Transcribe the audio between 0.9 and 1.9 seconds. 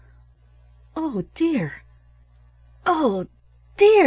"Oh dear!